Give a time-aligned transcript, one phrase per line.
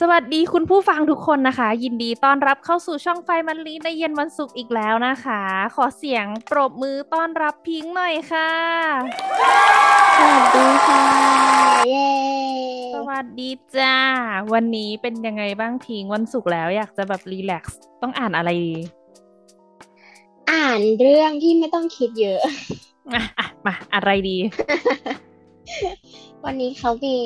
[0.00, 5.42] สวัสดีคุณผู้ฟังทุกคนนะคะ ยินดีต้อนรับเข้าสู่ช่องไฟมันลีในเย็นวันศุกร์อีกแล้วนะคะ
[5.74, 8.50] ขอเสียงปรบมือต้อนรับพิงค์หน่อยค่ะ
[10.18, 11.04] สวัสดีค่ะ
[11.88, 12.10] เย้
[12.94, 13.96] สวัสดีจ้า
[14.52, 18.76] วันนี้เป็นยังไงบ้างพิงค์วันศุกร์แล้วอยากจะแบบรีแลกซ์ต้องอ่านอะไรดี
[20.50, 22.40] อ่านเรื่องที่ไม่ต้องคิดเยอะ
[23.14, 24.36] อะอะมาอะไรดี
[26.44, 27.16] วันนี้เขามี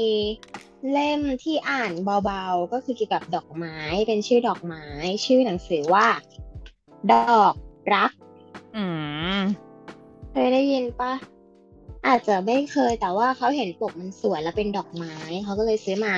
[0.93, 1.93] เล่มที่อ่าน
[2.25, 4.85] เบาๆ ก็คือเกี่ยวกับดอกไม้เป็นชื่อดอกไม้
[5.25, 6.07] ชื่อหนังสือว่า
[7.13, 7.55] ดอก
[7.95, 8.11] รัก
[8.77, 8.85] อื
[9.39, 9.41] ม
[10.31, 11.13] เคยได้ยินปะ
[12.07, 15.15] อาจจะไม่เคยแต่ว่าเขาเห็นปกมันสวยแล้วเป็นดอกไม้
[15.45, 16.17] เขาก็เลยซื้อมา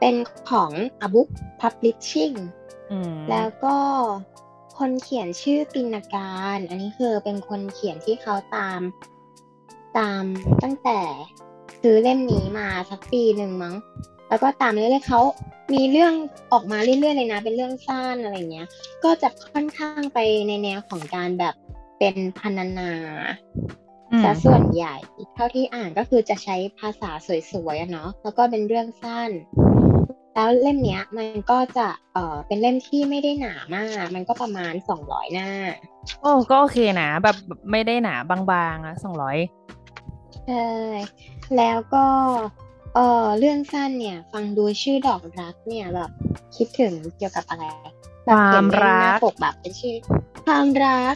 [0.00, 0.14] เป็น
[0.50, 0.72] ของ
[1.06, 1.28] a b o o k
[1.60, 2.36] Publishing
[2.90, 3.76] อืมแล้วก็
[4.78, 8.80] คนเขียนชื่อปินการ อันนี้คือเป็นคนเขียนที่เขาตาม
[9.98, 10.24] ตาม
[10.62, 11.00] ตั้งแต่
[11.84, 13.74] ซื้อเล่มนี้มาสักปีหนึ่งมั้ง
[14.28, 15.20] แล้วก็ตามเรื่อยๆเขา
[15.74, 16.12] มีเรื่อง
[16.52, 18.66] ออกมาเรื่อยๆเลยนะ เป็นเรื่องสั้นอะไรเงี้ย
[19.04, 20.18] ก็จะค่อนข้างไป
[20.48, 21.54] ในแนวของการแบบ
[21.98, 22.92] เป็นพันนา
[24.12, 24.94] อืมซะส่วนใหญ่
[25.34, 27.10] เท่าที่อ่านก็คือจะใช้ภาษา
[27.52, 29.30] สวยๆอะเนาะแล้วก็เป็นเรื่องสั้น
[30.34, 35.50] แล้วเล่มเนี้ย มันก็จะเอ่อเป็นเล่มที่ไม่ได้หนามาก มันก็ประมาณสองร้อยหน้า
[36.20, 39.38] โอ้ก็โอเคนะแบบแบบไม่ได้หนาบางๆอะสองร้อย
[40.46, 40.68] ใช่
[41.56, 42.06] แล้วก็
[42.94, 46.10] เออเรื่องสั้นเนี่ย ฟังดูชื่อดอกรักเนี่ยแบบ
[46.56, 47.64] คิดถึงเกี่ยวกับอะไร
[48.26, 49.96] ความนเล่นหรัน้ากปกแบบเป็นชื่อ
[50.44, 51.14] ความรัก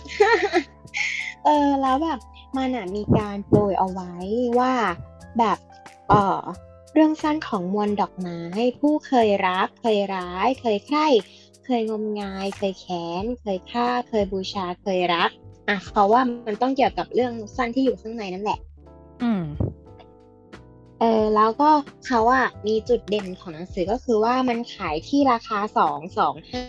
[1.45, 2.19] เออแล้วแบบ
[2.57, 4.15] มันอะมีการโปรยเอาไว้
[4.59, 4.75] ว่า
[5.39, 5.59] แบบ
[6.09, 6.41] เออ
[6.93, 8.41] เรื่องสั้นของมวลดอกไม้
[8.81, 11.07] ผู้เคยรัก เคยร้าย เคยใคร่
[11.65, 15.31] เคยงมงาย เคยแค้น เคยฆ่า เคยบูชาเคยรัก
[15.69, 18.59] อะเขาว่ามันต้องเกี่ยวกับเรื่องสั้นที่อยู่ข้างในนั่นแหละ
[21.01, 21.71] เออแล้วก็
[22.07, 26.65] เขาอะมีจุดเด่นของหนังสือก็คือว่ามันขายที่ราคาสองสองห้า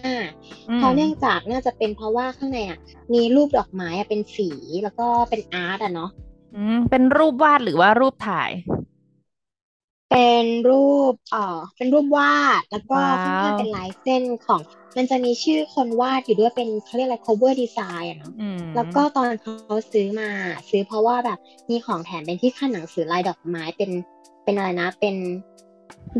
[0.69, 2.79] อืมเพราะเนื่องจากน่าจะเป็นเพราะว่าข้างในอะ
[3.13, 4.49] มีรูปดอกไม้อะเป็นสี
[4.83, 6.09] แล้วก็เป็นอาร์ตอะเนาะ
[6.55, 8.51] อืมเป็นรูปวาดหรือว่ารูปถ่าย
[10.09, 10.73] เป็นรู
[11.11, 12.29] ปเอ่อเป็นรูปวา
[12.59, 14.61] ดแล้วก็ว้าวข้างๆเป็นลายเส้นของ
[14.97, 20.29] มันจะมีชื่อคนวาดอยู่ด้วยเป็นเขาเรียกอะไร cover design อะเนาะอืมแล้วก็ตอนเขาซื้อมา
[20.69, 21.39] ซื้อเพราะว่าแบบ
[21.69, 23.91] มีของแถมเป็นที่ขั้นหนังสือลายดอกไม้เป็น
[24.43, 25.15] เป็นอะไรนะ เป็น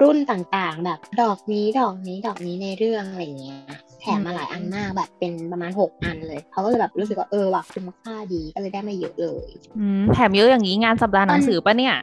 [0.02, 3.60] รุ่นต่างๆ แบบดอกนี้ดอกนี้ดอกนี้ในเรื่องอะไรเงี้ย
[4.02, 9.48] แถมมาหลายอันมากแบบเป็นประมาณหกอันเลยเขาก็เลยแบบรู้สึกว่าเออว่ะคุ้มค่าดีก็เลยได้มาเยอะเลย
[9.80, 11.96] อืมแถมเยอะอย่างนี้งานสัปดาห์หนังสือปะเนี่ย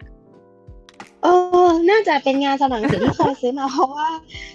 [1.27, 1.33] เอ
[1.69, 4.09] อ น่าจะเป็นงานสำหรับหนังสือที่เคยซื้อมาเพราะว่า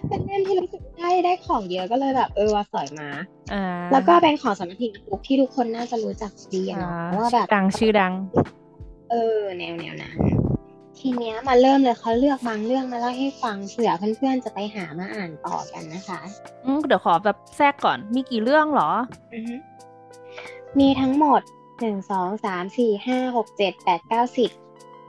[0.08, 3.10] เป็นเล่มที่รู้สึกได้ได้ของเยอะก็เลยแบบเออว่าสอยมา
[3.54, 8.14] อ่าแล้วก็เป็นของสำนักพิมพ์บุ๊กที่ทุกคนน่าจะรู้จักดีอะอ่าเนาะว่าแบบดังชื่อดัง
[9.10, 10.16] เออ แนวแนวนั้น
[11.00, 16.20] ทีเนี้ยมาเริ่มเลยเขาเลือกบางเรื่องมาเล่าให้ฟังเผื่อเพื่อนๆจะไปหามาอ่านต่อกันนะคะ
[16.66, 18.90] อืมเดี๋ยวขอแบบแทรกก่อนมีกี่เรื่องเหรอ
[19.34, 19.56] อือฮึ
[20.80, 21.42] มีทั้งหมด
[21.80, 24.50] หนึ่งสองสามสี่ห้าหกเจ็ดแปดเก้าสิบ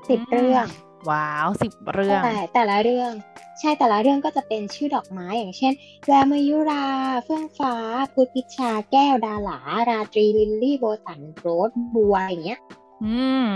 [0.09, 0.67] สิบอืมเรื่อง
[1.11, 3.13] ว้าวสิบเรื่องใช่แต่ละเรื่อง
[3.61, 5.73] ใช่แต่ละเรื่องก็จะเป็นชื่อดอกไม้อย่างเช่น
[6.07, 6.87] แววมายุรา
[7.25, 7.75] เฟื่องฟ้า
[8.13, 9.59] พุทธชาด แก้วดาหลา
[9.89, 12.61] ราตรีลิลลี่โบตั๋น rose บัวอย่างเงี้ย
[13.05, 13.47] อืม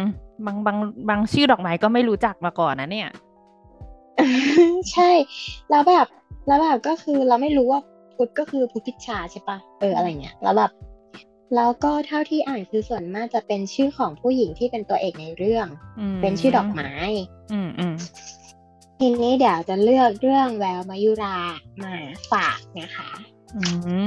[0.46, 0.76] บางบาง
[1.08, 3.08] บางชื่อดอกไม้ก็ไม่รู้จักมาก่อนนะเนี่ย
[4.92, 5.10] ใช่
[5.70, 6.06] แล้วแบบ
[6.46, 7.80] แล้วแบบก็คือเราไม่รู้ว่า
[8.16, 10.70] พุทธก็คือพุทธพิชาใช่ปะเอออะไรเงี้ยแล้วแบบ
[11.54, 15.66] แล้วก็เท่าที่อ่านคือส่วนมากจะเป็นชื่อของผู้หญิงที่เป็นตัวเอกในเรื่อง
[16.00, 16.92] อืมเป็นชื่อดอกไม้
[17.52, 17.94] อืมอืม
[19.00, 21.38] ทีนี้เดี๋ยวจะเลือกเรื่องแววมายุรา
[21.82, 21.92] มา
[22.32, 23.10] ฝากนะคะ
[23.56, 23.60] อื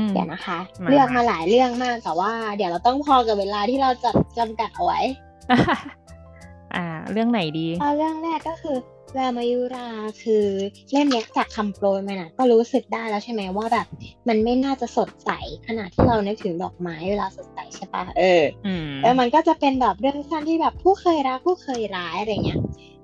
[0.04, 5.00] มเดี๋ยวนะคะมาเลือกมาหลายเรื่องมากแต่ว่า เดี๋ยวเราต้องพอกับเวลาที่เราจัดจำกัดเอาไว้
[6.76, 8.78] อ่า เรื่องไหนดีเอาเรื่องแรกก็คือ
[9.14, 9.88] แววมายุรา
[10.24, 10.46] คือ
[10.92, 13.88] เล่มเนี้ยจากคำโปรยมาน่ะก็รู้สึกได้แล้วใช่ไหมว่าแบบ
[14.28, 15.30] มันไม่น่าจะสดใส
[15.68, 22.60] ขนาดที่เรานึกถึงดอกไม้เวลาสดใสใช่ปะเอออืมแล้วมันก็จะเป็นแบบเรื่องสั้นที่แบบผู้เคยรักผู้เคยร้ายอะไรเงี้ย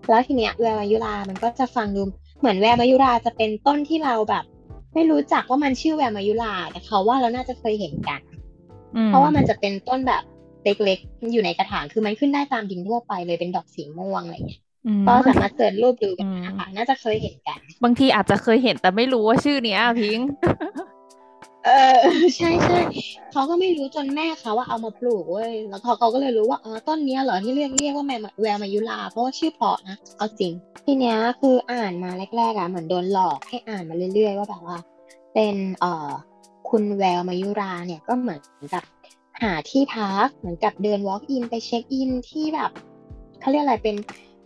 [0.10, 2.02] แล้วทีเนี้ยแววมายุรามันก็จะฟังดู
[2.40, 4.44] เหมือนแววมายุราจะเป็นต้นที่เราแบบ
[4.94, 8.22] ไม่รู้จักว่ามันชื่อแววมายุราแต่เขาว่าเราน่าจะเคยเห็นกัน
[8.96, 10.24] อืมเพราะว่ามันจะเป็นต้นแบบ
[10.64, 20.28] เล็กๆอยู่ในกระถางคือมันขึ้นได้ตามดินทั่วไปเลยเป็นดอกสีม่วงอะไรเงี้ย อืมก็สามารถเสิร์ชรูปดูกันอืมนะคะน่าจะเคยเห็นกัน บางทีอาจจะเคยเห็นแต่ไม่รู้ว่าชื่อเนี้ยพิงค์
[21.66, 22.00] เออ
[22.36, 22.80] ใช่ใช่
[23.32, 30.54] เขาก็ไม่รู้จนแม่เขาว่าเอามาปลูกเว้ยแล้วเขาเขาก็เลยรู้ว่าอ๋อต้นเนี้ยเหรอที่เรียกเรียกว่าแมวแววมายุราเพราะว่าชื่อเพราะนะเอาจริง
[30.86, 34.78] ทีเนี้ยคืออ่านมาแรกๆอะเหมือนโดนหลอกให้อ่านมาเรื่อยๆว่าแบบว่า
[35.34, 36.10] เป็นเอ่อ
[36.70, 38.42] คุณแววมายุราเนี่ยก็เหมือน
[38.74, 38.84] กับ
[39.42, 42.72] หาที่พักเหมือนกับเดิน walk in ไปเช็คอินที่แบบ
[43.40, 43.96] เขาเรียกอะไรเป็น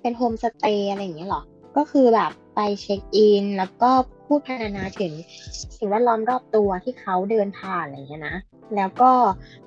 [0.02, 1.42] เป็นโฮมสเตย์อะไรอย่างเงี้ยเหรอ
[1.78, 3.92] ก็คือแบบไปเช็คอิน แล้วก็
[4.26, 5.14] พูดพรรณนาถึง
[5.78, 8.38] สิ่งแวดล้อมรอบตัวที่เขาเดินผ่านอะไรอย่างเงี้ยนะ
[8.76, 9.12] แล้วก็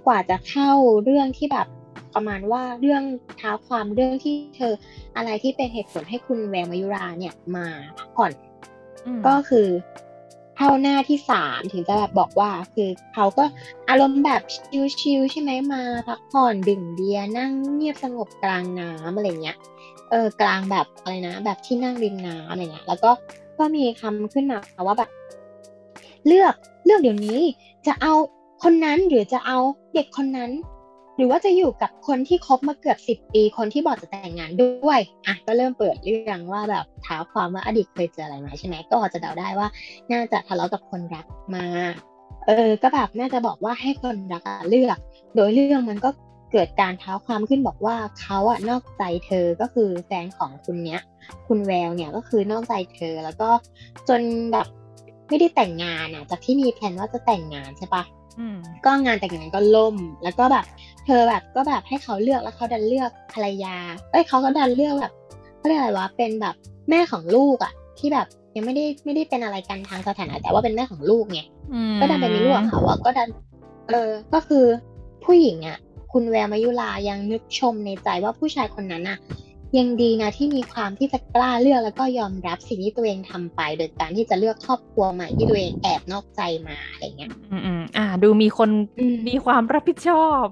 [0.06, 0.70] กว่าจะเข้า
[1.04, 1.66] เรื่องที่แบบ
[2.14, 3.02] ประมาณว่าเรื่อง
[3.36, 4.74] เท้าความเรื่องที่เธอ
[5.16, 7.66] อะไรที่เป็นเหตุผลให้คุณแววมายุราเนี่ยมา
[7.98, 8.32] พักผ่อน
[9.06, 9.68] อืมก็คือ
[10.56, 13.44] เข้าหน้าที่สามถึงจะแบบบอกว่า คือเขาก็
[13.88, 14.42] อารมณ์แบบ
[15.00, 19.56] ชิลๆใช่ไหมมาพักผ่อนดื่มเบียร์นั่งเงียบสงบกลางน้ำอะไรเงี้ย
[20.12, 23.10] เออกลางแบบอะไรนะ แบบที่นั่งริมน้ำอะไรเงี้ยแล้วก็
[23.58, 25.10] ก็มีคำขึ้นมาว่าแบบ
[26.26, 26.54] เลือก
[26.84, 27.40] เลือกเดี๋ยวนี้
[27.86, 28.12] จะเอา
[28.62, 29.58] คนนั้นหรือจะเอา
[29.94, 30.50] เด็กคนนั้น
[31.16, 39.68] หรือว่าจะอยู่กับคนที่คบมาเกือบสิบปีคนที่บอกจะแต่งงานด้วยอะก็เริ่มเปิดเรื่องว่าแบบถามความว่าอดีตเคยเจออะไรมาใช่ไหมก็จะเดาได้ว่า
[40.12, 41.66] น่าจะทะเลาะกับคนรักมา
[42.46, 44.98] เออ ก็แบบน่าจะบอกว่าให้คนรักเลือก
[45.34, 46.10] โดยเรื่องมันก็
[46.52, 51.00] เกิดการเท้าความขึ้นบอกว่าเขาอะนอกใจเธอก็คือแฟนของคุณเนี้ย
[51.48, 53.48] คุณแววเนี่ยก็คือนอกใจเธอแล้วก็
[54.08, 54.20] จน
[54.52, 54.66] แบบ
[55.28, 58.02] ไม่ได้แต่งงานอะจากที่มีแผนว่าจะแต่งงานใช่ปะ
[58.40, 60.64] อืมก็งานแต่งงานก็ล่ม แล้วก็แบบ
[61.06, 63.76] เธอแบบก็แบบให้เขาเลือกแล้วเขาดันเลือกภรรยา
[64.10, 65.12] เอ้ยเขาก็ดันเลือกแบบ
[65.56, 66.54] เขาเรียกอะไรวะเป็นแบบ
[66.90, 68.26] แม่ของลูกอะที่แบบ
[68.56, 71.40] ยังไม่ได้ไม่ได้เป็นอะไรกันทางสถานะแต่ว่าเป็นแม่ของลูกไง
[71.72, 73.28] อืมก็ดันไปมีลูกกับเขาอะก็ดัน
[73.90, 74.64] เออก็คือ
[75.24, 75.78] ผู้หญิงอะ
[76.12, 79.18] คุณแววมายุรายังนึกชมในใจว่าผู้ชายคนนั้นอะ
[79.78, 90.46] ยังดีนะที่มีความที่จะกล้าเลือกแล้วก็ยอมรับสิ่งที่ตัวเองทำไป โดยการที่จะเลือกครอบครัวใหม่ที่ตัวเองแอบนอกใจมาอะไรเงี้ย อืมอืมอ่า ดูมีคนอืมมีความรับผิดชอบ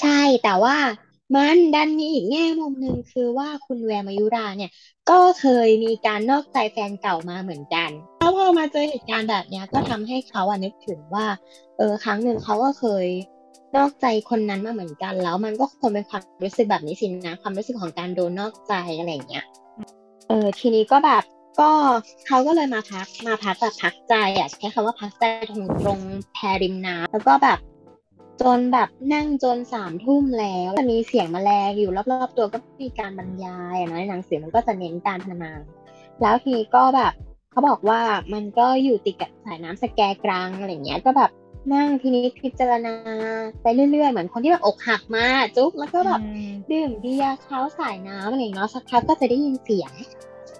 [0.00, 0.76] ใช่แต่ว่า
[1.34, 4.70] มันดันมีอีกแง่มุมหนึ่งคือว่าคุณแววมายุราเนี่ย
[5.10, 11.26] ก็เคยมีการนอกใจแฟนเก่ามาเหมือนกันแล้วพอมาเจอเหตุการณ์แบบเนี้ยก็ทำให้เขาอะนึกถึงว่า
[11.76, 13.06] เออครั้งหนึ่งเขาก็เคย
[13.74, 19.44] นอกใจคนนั้นมาเหมือนกัน แล้วมันก็คงเป็นความรู้สึกแบบนี้สินะความรู้สึกของการโดนนอกใจอะไรอย่างเงี้ย
[20.28, 21.22] เออทีนี้ก็แบบ
[21.60, 21.70] ก็
[22.26, 26.00] เขาก็เลยมาพักมาพักแบบพักใจอะใช้คำว่าพักใจตรงตรง
[26.34, 27.58] แพริมน้ำแล้วก็แบบ
[28.42, 35.52] จนแบบนั่งจนสามทุ่มแล้วจะมีเสียงแมลงอยู่รอบๆตัวก็มีการบรรยายนะในหนังสือมันก็จะเน้นการพรรณนา
[36.22, 37.12] แล้วทีนี้ก็แบบ
[37.50, 38.00] เขาบอกว่า
[38.34, 41.30] มันก็อยู่ติดกับสายน้ำสแกกรังอะไรเงี้ยก็แบบ
[41.72, 42.94] นั่งทีนี้พิจารณา
[43.62, 45.26] ไปเรื่อยๆ เหมือนคนที่แบบอกหักมา
[45.56, 49.92] จุ๊บแล้วก็แบบอืมดื่มเบียร์เช้าสายน้ำอะไรอย่างเงี้ยสักพักก็จะได้ยินเสียง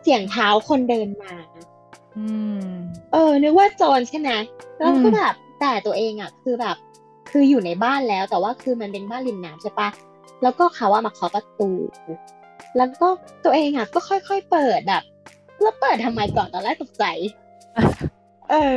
[0.03, 1.35] เสียงเท้าคนเดินมา
[2.17, 2.27] อื
[2.61, 2.63] ม
[3.13, 4.31] เออ นึกว่าโจรใช่ไหม
[4.79, 6.77] แล้วก็อืมแบบแต่ตัวเองอะ คือแบบ
[7.31, 9.89] คืออยู่ในบ้านแล้ว แต่ว่าคือมันเป็นบ้านริมน้ำใช่ปะ
[10.43, 11.71] แล้วก็เขาว่ามาเคาะประตู
[12.77, 13.09] แล้วก็
[13.45, 15.03] ตัวเองอะ ก็ค่อยๆเปิดแบบ
[15.61, 17.05] แล้วเปิดทำไมก่อนตอนแรกตกใจ
[18.51, 18.75] เออ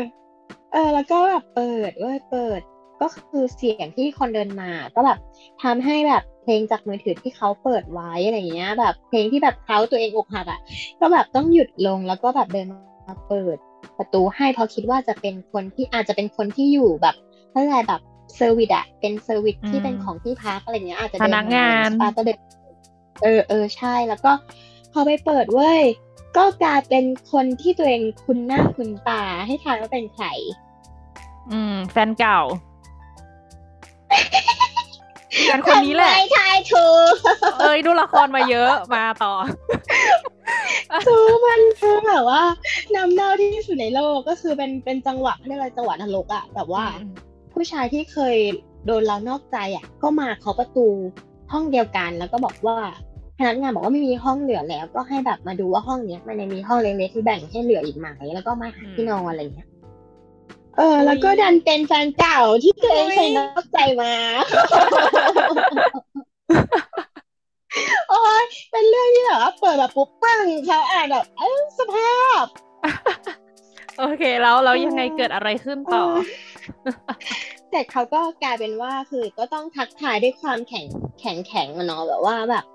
[0.74, 2.62] เออแล้วก็แบบเปิดเว้ยเปิด
[3.02, 5.18] ก็คือเสียงที่คนเดินมา ก็แบบ
[5.64, 10.60] ทำให้แบบเพลงจากมือถือที่เขาเปิดไว้อะไรเงี้ย แบบเพลงที่แบบเขาตัวเองอกหักอะ
[11.00, 12.68] ก็แบบต้องหยุดลงแล้วก็แบบเดิน
[13.08, 13.58] มาเปิด
[13.98, 17.16] ประตูให้เพราะคิดว่าจะเป็นคนที่อาจจะเป็นคนที่อยู่แบบ
[17.54, 18.02] อะไรแบบ
[18.36, 22.38] service อะเป็น service ที่เป็นของที่พักอะไรเงี้ยอาจจะพเดินมาปะก็เดิน
[23.24, 24.32] เออเออใช่แล้วก็
[24.94, 25.82] พอไปเปิดเว้ย
[26.38, 30.28] ก็กลายเป็นคนที่ตัวเองคุ้นหน้าคุ้นตาให้ทายว่าเป็นใคร
[31.52, 32.40] อืม แฟนเก่า
[35.44, 37.14] แฟนคนนี้แหละทำไมทายถูก
[37.60, 39.34] เอ้ยดูละครมาเยอะมาต่อ
[41.08, 42.44] คือมันคือแบบว่า
[42.96, 47.14] นำเน่าที่สุดในโลกก็คือเป็นเป็นจังหวะเรียกอะไรจังหวะนรกอะแบบว่าอืม
[47.54, 48.36] ผู้ชายที่เคย
[48.86, 50.88] โดนเรานอกใจอะก็มาเคาะประตู
[51.52, 52.78] ห้องเดียวกันแล้วก็บอกว่า
[53.40, 59.68] พนักงานบอกว่าไม่มีห้องเหลือแล้ว ก็ให้แบบมาดูว่าห้องเนี้ย มันยังมีห้องเล็กๆที่แบ่งให้เหลืออีกไหมแล้วก็มาหาที่นอนอะไรเงี้ย
[60.78, 64.14] เออ แล้วก็ดันเป็นแฟนเก่าที่ตัวเองเคยนอกใจมา
[68.10, 72.46] โอ้ยเป็นเรื่องที่แบบว่าเปิดแบบปุ๊บปังเขาอ่านแบบเอ้ยสภาพ
[74.00, 76.04] โอเคแล้วแล้วยังไงเกิดอะไรขึ้นต่อ
[77.72, 80.86] แต่เขาก็กลายเป็นว่าคือก็ต้องทักทายด้วยความแข็ง
[81.20, 82.66] แข็งแข็งอะเนาะแบบว่าแบบ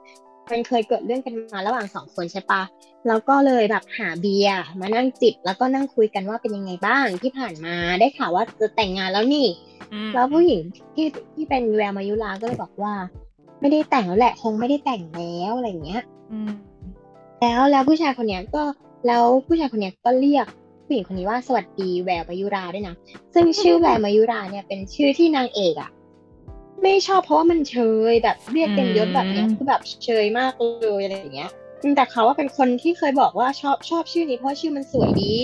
[0.50, 2.62] มันเคยเกิดเรื่องกันมาระหว่างสองคนใช่ปะ
[3.06, 9.46] แล้วก็เลยแบบหาเบียร์มานั่งจิบแล้วก็นั่งคุยกันว่าเป็นยังไงบ้างที่ผ่านมาได้ข่าวว่าจะแต่งงานแล้วนี่
[9.92, 10.60] อืมแล้วผู้หญิง
[10.94, 12.94] ที่ที่เป็นแววมายุราก็เลยบอกว่า
[13.60, 16.50] ไม่ได้แต่งแล้วแหละคงไม่ได้แต่งแล้วอะไรอย่างเงี้ยอืม
[17.40, 18.62] แล้วแล้วผู้ชายคนเนี้ยก็
[19.06, 20.46] แล้วผู้ชายคนเนี้ยก็เรียก
[20.84, 22.94] ผู้หญิงคนนี้ว่าสวัสดีแววมายุราด้วยนะ
[23.34, 25.90] ซึ่งชื่อแววมายุราเนี่ยเป็นชื่อที่นางเอกอะ
[26.84, 27.76] ไม่ชอบเพราะว่ามันเช
[28.12, 31.50] ยแบบเรียกเต็มยศแบบเนี้ยคือแบบเชยมากเลยอะไรอย่างเงี้ย
[31.82, 35.34] อืมแต่เขาว่าเป็นคนที่เคยบอกว่าชอบชอบชื่อนี้เพราะว่าชื่อมันสวยดี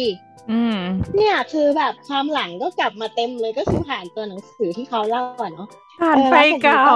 [0.50, 0.78] อืม
[1.16, 5.68] เนี่ยคือแบบความหลังก็กลับมาเต็มเลยก็คือผ่านตัวหนังสือที่เขาเล่าอะเนาะ
[6.00, 6.94] ผ่านเออไฟแล้วเสร็จเก่า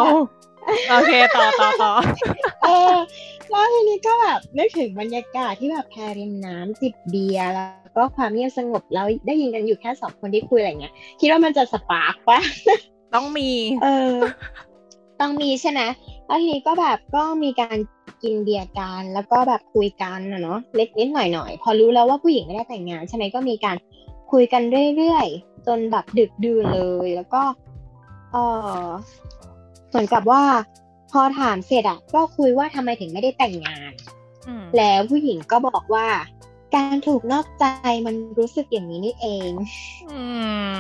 [0.87, 1.93] แล้วก็โอเคต่อต่อต่อ
[2.63, 2.95] เออ
[3.51, 12.39] แล้วทีนี้ก็แบบนึกถึงบรรยากาศที่แบบแพริมน้ำจิบเบียร์แล้วก็ความเงียบสงบแล้วได้ยินกันอยู่แค่สองคนที่คุยอะไรเงี้ยคิดว่ามันจะสปาร์กปะ
[13.15, 13.51] ต้องมี
[13.85, 14.17] เออ
[15.21, 15.81] ต้องมีใช่ไหม
[16.27, 17.77] แล้วทีนี้ก็แบบก็มีการ
[18.23, 23.77] กินเบียร์กันแล้วก็แบบคุยกันนะเนาะเล็กนิดหน่อยหน่อยๆพอรู้แล้วว่าผู้หญิงไม่ได้แต่งงานใช่ไหมก็มีการ
[24.33, 24.63] คุยกัน
[24.97, 27.43] เรื่อยๆจนแบบดึกดื่นเลย แล้วก็
[28.33, 28.37] เอ
[28.85, 28.89] อ
[29.91, 30.43] เหมือนกับว่า
[31.13, 33.93] พอถามเสร็จอะก็คุยว่าทำไมถึงไม่ได้แต่งงาน
[34.49, 36.07] อืมแล้วผู้หญิงก็บอกว่า
[36.75, 37.65] การถูกนอกใจ
[38.07, 39.51] มันรู้สึกอย่างนี้นี่เอง
[40.11, 40.21] อื
[40.75, 40.79] ม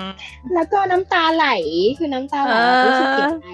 [0.54, 1.46] แล้วก็น้ำตาไหล
[1.98, 3.48] คือน้ำตาไหลเออรู้สึกเสียใจ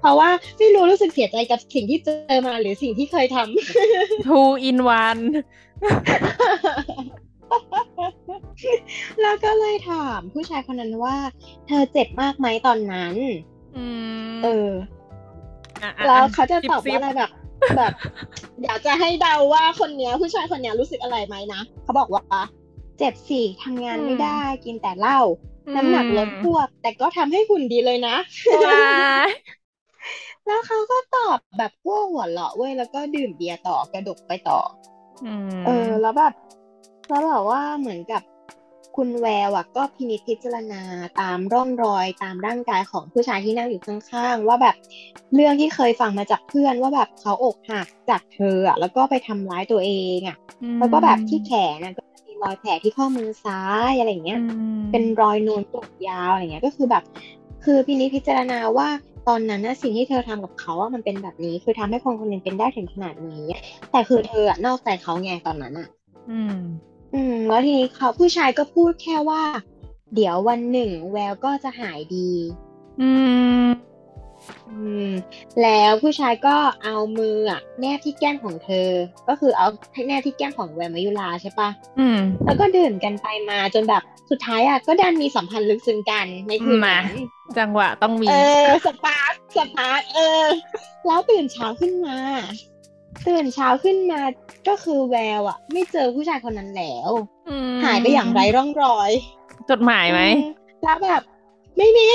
[0.00, 5.22] เพราะว่าไม่รู้รู้สึกเสียใจกับสิ่งที่เจอมาหรือสิ่งที่เคยทำ two in one
[9.22, 11.16] แล้วก็เลยถามผู้ชายคนนั้นว่า
[11.66, 13.14] เธอเจ็บมากไหมตอนนั้น
[13.76, 13.86] อื
[14.30, 14.70] มเออ
[15.82, 17.30] อะอะแล้วเขาจะตอบซิว่าอะไรแบบ
[17.76, 17.92] แบบ
[18.64, 22.22] อยากจะให้เดาว่าคนเนี้ย ผู้ชายคนเนี้ยรู้สึกอะไรไหมนะเขาบอกว่า
[22.98, 25.20] เจ็บสิทำงานไม่ได้กินแต่เหล้า
[25.74, 28.16] น้ำหนักลดพวก แต่ก็ทำให้หุ่นดีเลยนะ
[28.66, 28.88] ว้า
[29.28, 29.30] ย
[30.46, 34.58] แล้วเขาก็ตอบแบบพวกหัวเราะเว้ยแล้วก็ดื่มเบียร์ต่อกระดกไปต่อ
[35.24, 36.32] อืมเออ แล้วแบบ
[37.08, 38.22] แล้วแบบว่าเหมือนกับ
[38.96, 40.82] คุณแววอะก็พินิจพิจารณา
[41.20, 44.74] ตามร่องรอยตามร่างกายของผู้ชายที่นั่งอยู่ข้างๆว่าแบบ
[45.34, 50.36] เรื่องที่เคยฟังมาจากเพื่อนว่าแบบเขาอกหักจากเธออะแล้วก็ไปทำร้ายตัวเองอะ
[50.78, 57.02] แล้วก็แบบที่แขนนะก็จะมีรอยแผลที่ข้อมือซ้ายอะไรอย่างเงี้ยอืมเป็นรอยนูนปวดยาวอะไรเงี้ยก็คือแบบ
[57.64, 58.88] คือพินิจพิจารณาว่า
[59.28, 63.44] ตอนนั้นนะสิ่งที่เธอทำกับเขาว่ามันเป็นแบบนี้ คือทำให้คนคนหนึ่งเป็นได้ถึงขนาดนี้
[63.90, 65.88] แต่คือเธออะนอกใจเขาไงตอนนั้นอะ
[66.30, 66.56] อืม
[67.14, 69.42] อืม แล้วทีนี้เขาผู้ชายก็พูดแค่ว่า
[70.14, 72.30] เดี๋ยววันหนึ่งแววก็จะหายดี
[73.00, 73.10] อื
[73.64, 73.66] ม
[74.70, 75.10] อืม
[75.62, 78.88] แล้วผู้ชายก็เอามืออะแนบที่แก้มของเธอ
[79.28, 79.66] ก็คือเอา
[80.06, 87.20] แนบที่แก้มของแววมายุราใช่ปะอืม แล้วก็ดื่มกันไปมาจนแบบสุดท้ายอะก็ดันมีสัมพันธ์ลึกซึ้งกันในคืนมา นั้น
[87.58, 88.34] จังหวะต้องมี เอ
[88.64, 90.46] อ spark spark เออ
[91.06, 92.18] แล้วตื่นเช้าขึ้นมา
[93.26, 94.22] ตื่นเช้าขึ้นมา
[94.68, 97.10] ก็คือแววอะไม่เจอผู้ชายคนนั้นแล้ว
[97.76, 99.10] มหายไปอย่างไร้ร่องรอย
[99.70, 100.48] จดหมายไหมอื
[100.82, 101.22] แล้วแบบ
[101.76, 102.08] ไม่มี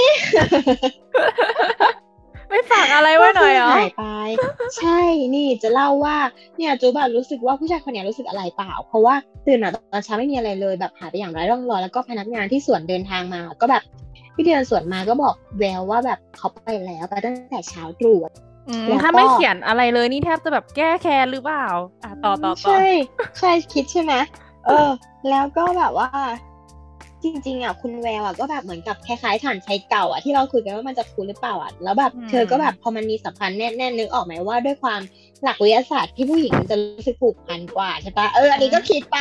[2.49, 4.05] ไม่ฝากอะไรไว้หน่อยเหรอก็คืหายไป
[4.77, 4.99] ใช่
[5.35, 6.17] นี่จะเล่าว่า
[6.57, 13.83] เนี่ยจูแบบรู้สึกว่าผู้ชายคนเนี้ยรู้สึกอะไรเปล่า เพราะว่าตื่นมาตอนเช้าไม่มีอะไรเลยแบบหายไปอย่างไร้ร่องรอยแล้วก็พนักงานที่สวนเดินทางมา ก็แบบ
[14.35, 18.50] พี่เดินสวนมาก็บอกแววว่าแบบเขาไปแล้วไปตั้งแต่เช้าตรู่อืมแล้วก็
[19.01, 21.67] ถ้าไม่เขียนอะไรเลยนี่แทบจะแบบแก้แค้นหรือเปล่า
[22.03, 22.83] อะต่อต่อต่อใช่
[23.39, 24.13] ใช่คิดใช่ไหม
[24.67, 24.89] เออ
[25.29, 26.09] แล้วก็แบบว่า
[27.23, 35.01] จริง ๆอะคุณแววอะก็แบบเหมือนกับคล้ายๆฐานชัยเก่าอะที่เราคุยกันว่ามันจะคูหรือเปล่าอะแล้วแบบเธอก็แบบพอมันมีสัมพันธ์แน่ๆนึกออกไหมว่าด้วยความ
[35.43, 39.19] หลักวิทยาศาสตร์ที่ผู้หญิงมันจะรู้สึกผูกพันกว่าใช่ปะเอออันนี้ก็คิดไป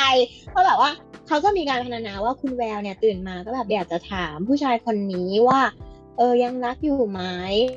[0.51, 0.91] เพราะแบบว่า
[1.27, 5.61] เขาก็มีการพรรณนาว่าคุณแววเนี่ยตื่นมาก็แบบอยากจะถามผู้ชายคนนี้ว่า
[6.21, 7.21] เออยังรักอยู่ไหม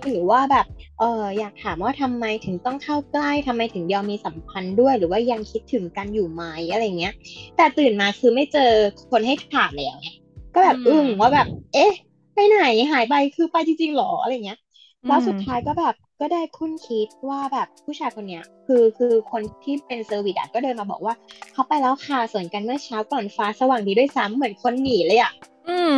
[0.05, 0.65] หรือว่าแบบ
[1.00, 7.13] เอออยากถามว่าทำไมถึงต้องเข้าใกล้ทำไมถึงยอมมีสัมพันธ์ด้วย หรือว่ายังคิดถึงกันอยู่ไหมอะไรเงี้ย
[7.55, 8.71] แต่ตื่นมาคือไม่เจอ
[9.12, 10.09] คนให้ถามแล้วไง
[10.53, 11.93] ก็แบบอืมอึ้งว่าแบบ เอ๊ะ
[12.35, 14.59] ไปไหนหายไปคือไปจริงๆหรออะไรเงี้ย
[15.07, 21.13] แล้วสุดอืมท้ายก็แบบก็ได้คุ้นคิดว่าแบบผู้ชายคนเนี้ย คือคือคนที่เป็นเซอร์วิสอะก็เดินมาบอกว่า
[21.53, 25.31] เขาไปแล้วค่ะส่วนกันเมื่อเช้าก่อนฟ้าสว่างดีด้วยซ้ำเหมือนคนหนีเลยอะ
[25.67, 25.93] อืม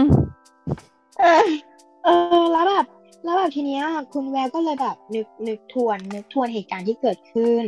[1.20, 1.46] เออ
[2.06, 2.10] เอ
[2.42, 2.86] อแล้วแบบ
[3.24, 3.84] แล้วแบบทีเนี้ย
[4.14, 7.64] คุณแววก็เลยแบบนึกนึกทวนนึกทวนเหตุการณ์ที่เกิดขึ้น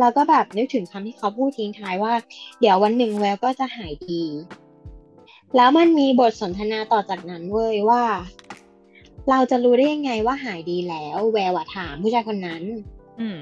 [0.00, 2.12] แล้วก็แบบนึกถึงคำที่เขาพูดทิ้งท้ายว่า
[2.60, 4.22] เดี๋ยววันหนึ่งแววก็จะหายดี
[5.56, 8.04] แล้วมันมีบทสนทนาต่อจากนั้นเว้ยว่า
[9.30, 12.62] เราจะรู้ได้ยังไงว่าหายดีแล้ว แววอะถามผู้ชายคนนั้น
[13.20, 13.38] อืม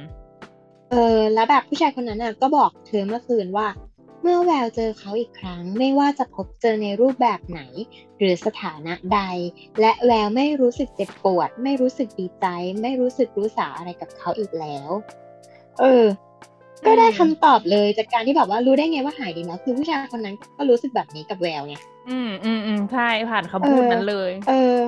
[0.91, 7.61] เออ แล้วแบบผู้ชายคนนั้นน่ะ ก็บอกเธอเมื่อคืนว่าเมื่อแววเจอเขาอีกครั้งไม่ว่าจะพบเจอในรูปแบบไหน
[8.19, 9.21] หรือสถานะใด
[9.81, 12.47] และแววไม่รู้สึกเจ็บปวด ไม่รู้สึกดีใจ
[12.83, 14.91] ไม่รู้สึกรู้สาอะไรกับเขาอีกแล้ว
[15.81, 16.05] เออ
[16.87, 21.75] ก็ได้คำตอบเลยจากการที่แบบว่ารู้ได้ไงว่าหายดีแล้วคือผู้ชายคนนั้นก็รู้สึกแบบนี้กับแววไง
[22.09, 24.79] อืมอืมอืมใช่ผ่านคำพูดเออนั้นเลย เออ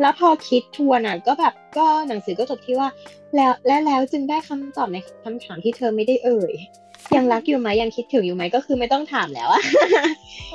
[0.00, 2.88] แล้วพอคิดทวนอะก็แบบก็หนังสือก็จบที่ว่า
[3.36, 6.54] แล้วและแล้วจึงได้คำตอบในคำถามที่เธอไม่ได้เอ่ย
[7.16, 9.62] ยังรักอยู่ไหมยังคิดถึงอยู่ไหมก็คือไม่ต้องถามแล้วอะ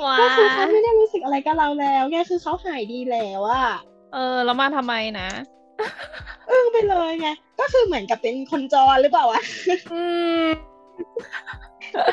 [0.04, 3.66] ว้าก็คือเขาไม่ได้รู้สึกอะไรกับเราแล้วไงคือเขาหายดีแล้วอะ
[4.14, 5.28] เออแล้วมาทำไมนะ
[6.50, 7.28] อึ้งไปเลยไง
[7.60, 9.42] ก็คือเหมือนกับเป็นคนจรหรือเปล่าวะ
[9.92, 10.02] อื
[10.42, 10.46] ม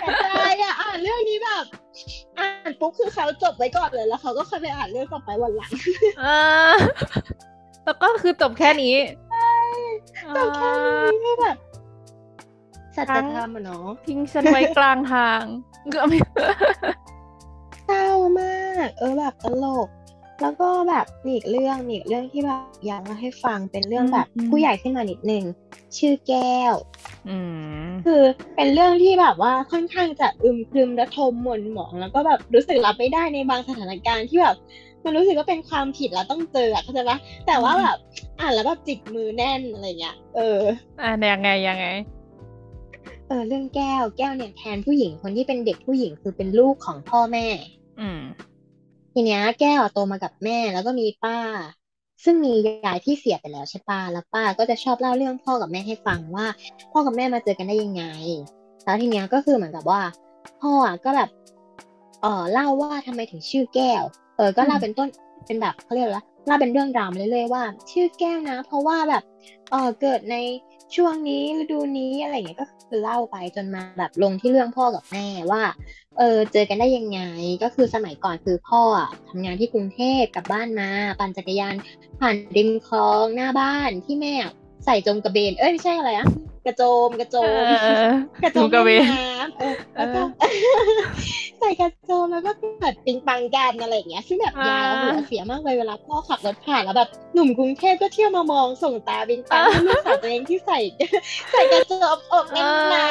[0.02, 0.28] แต่ใจ
[0.64, 1.66] อะอ่านเรื่องนี้แบบ
[2.40, 5.72] อ่านปุ๊บคือเขาจบไว้ก่อนเลยแล้วเขาก็ค่อยไปอ่านเรื่องต่อไปวันหลัง
[6.20, 6.26] เอ
[6.70, 6.72] อ
[7.86, 8.96] แล้วก็คือจบแค่นี้
[10.38, 11.58] จบแค่นี้ก็แบบ
[12.96, 15.44] สัจทั้งธรรมอะเนาะทิ้งฉันไว้กลางทาง
[15.96, 16.20] ก็ไม่
[17.86, 18.08] เศร้า
[18.40, 19.88] มาก เออแบบตลก
[20.42, 25.44] แล้วก็แบบมีอีกเรื่องมีอีกเรื่องที่แบบอยากเล่าให้ฟังเป็นเรื่องแบบอืมผู้ใหญ่ขึ้นมานิดนึง
[25.98, 26.74] ชื่อแก้ว
[27.30, 27.38] อื
[27.86, 28.24] มคือ
[28.56, 34.56] เป็นเรื่องที่แบบว่าค่อนข้างจะอึมครึมระทมหม่นหมอง แล้วก็แบบรู้สึกรับไม่ได้ในบางสถานการณ์ที่แบบ
[35.04, 37.98] มันรู้สึกว่าเป็นความผิดแล้วต้องเจออะเข้าใจปะแต่ว่าแบบ
[38.40, 40.60] อ่านแล้วแบบจิกมือแน่นอะไรเงี้ยเออ
[41.02, 41.86] อะยังไงยังไง
[42.23, 47.48] เออเรื่องแก้วแก้วเนี่ยแทนผู้หญิงคนที่เป็นเด็กผู้หญิงคือเป็นลูกของพ่อแม่
[48.00, 48.22] อืม
[49.14, 51.38] ทีเนี้ยแก้วโตมากับแม่แล้วก็มีป้า
[52.24, 52.54] ซึ่งมี
[52.86, 56.48] ยายที่เสียไปแล้วใช่ป้าแล้วป้าก็จะชอบเล่าเรื่องพ่อกับแม่ให้ฟังว่า
[56.92, 58.04] พ่อกับแม่มาเจอกันได้ยังไง
[58.84, 60.02] แล้วทีเนี้ยก็คือเหมือนกับว่า
[60.62, 61.30] พ่ออะก็แบบ
[62.22, 64.04] เออเล่าว่าทำไมถึงชื่อแก้ว
[64.38, 65.08] เออก็เล่าอืมเป็นต้น
[65.46, 69.24] เป็นแบบเขาเรียกอะไรวะเล่าเป็นเรื่องราวมาเรื่อยๆว่า ชื่อแก้วนะ เพราะว่าแบบ
[69.70, 70.36] เออเกิดใน
[70.96, 75.64] ช่วงนี้ฤดูนี้อะไรอย่างเงี้ยก็คือเล่าไปจนมาแบบลงที่เรื่องพ่อกับแม่ว่า
[76.18, 77.20] เออเจอกันได้ยังไง
[77.64, 81.76] ก็คือสมัยก่อนคือพ่ออะทำงานที่กรุงเทพกลับบ้านมา ปั่นจักรยาน
[82.20, 84.34] ผ่านริมคลองหน้าบ้านที่แม่
[84.86, 86.28] ใส่จงกระเบนเอ้ยไม่ใช่อะไรอะ
[86.66, 88.06] กระโจมกระโจเอมอ
[88.44, 90.22] กระโจมกระเบนแม่น้ำเออแล้วก็
[91.60, 100.80] ใส่กระโจมแล้วก็เกิดปิงปังกันอะไรอย่างเงี้ยซึ่งแบบยายอะหัวเสียมากเลยเวลาพ่อขับรถผ่านแล้วแบบหนุ่มกรุงเทพก็เที่ยวมามองส่งตาปิงปังให้ลูกสาวตัวเองที่ใส่
[101.52, 102.68] ใส่กระโจมอกแน่น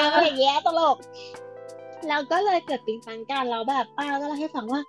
[0.09, 0.97] ๆอะไรอย่างเงี้ยตลก
[2.09, 4.81] เราก็เลยเกิดปิงปังกันแล้วแบบป้าก็เล่าให้ฟังว่า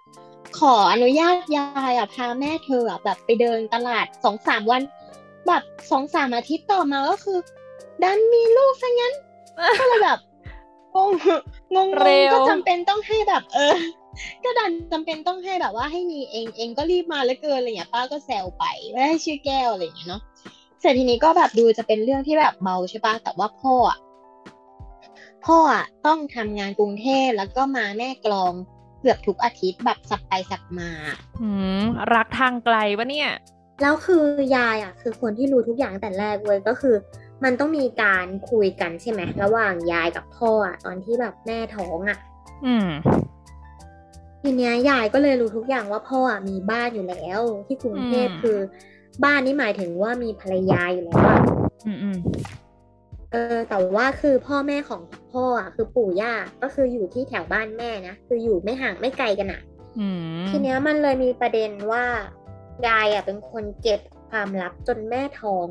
[0.59, 4.81] ขออนุญาตยายอะพาแม่เธออะแบบไปเดินตลาดสองสามวัน
[5.47, 7.37] แบบสองสามอาทิตย์ต่อมาก็คือ
[8.03, 9.13] ดันมีลูกซะงั้น
[9.79, 10.19] ก็เลยแบบ
[10.95, 11.11] งง
[11.75, 13.75] งงเร็วก็จำเป็นต้องให้แบบ เออ
[14.43, 18.63] ก็ดันจำเป็นต้องให้แบบว่าให้มีเองเองก็รีบมาเหลือเกินอะไรเงี้ยป้าก็แซวไป
[18.93, 20.21] ว่าให้ชื่อแก้วอะไรอย่างเงี้ยเนาะ
[20.79, 23.99] เสร็จทีนี้ก็แบบดูจะเป็นเรื่องที่แบบเบาใช่ปะแต่ว่าพ่ออะ
[25.45, 28.53] พ่ออะต้องทำงานกรุงเทพแล้วก็มาแม่กลอง
[28.99, 30.91] เกือบทุกอาทิตย์แบบสับไปสับมา
[31.41, 31.49] อื
[31.81, 33.29] มรักทางไกลปะเนี่ย
[33.81, 34.23] แล้วคือ
[34.55, 36.95] ยายอะ คือคนที่รู้ทุกอย่างตั้งแต่แรกเลยก็คือ
[37.43, 42.17] มันต้องมีการคุยกันใช่ไหมระหว่างยายกับพ่ออะตอนที่แบบแม่ท้องอะ
[42.65, 42.89] อืม
[44.41, 48.57] ทีเนี้ยยายก็เลยรู้ทุกอย่างว่าพ่ออะมีบ้านอยู่แล้ว ที่กรุงเทพอืมคือ
[49.23, 51.39] บ้านนี่หมายถึงว่ามีภรรยาอยู่แล้วอะ
[51.85, 52.17] อืมอืม
[53.31, 55.01] เออแต่ว่าคือพ่อแม่ของ
[55.33, 59.61] พ่ออะคือปู่ย่าก็คืออยู่ที่แถวบ้านแม่นะคืออยู่ไม่ห่างไม่ไกลกันอะ
[59.99, 60.07] อื
[60.43, 62.03] มทีเนี้ยมันเลยมีประเด็นว่า
[62.87, 65.67] ยายอะเป็นคนเก็บความลับจนแม่ท้อง